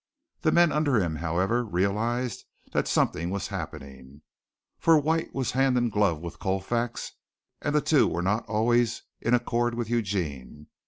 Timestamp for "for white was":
4.79-5.51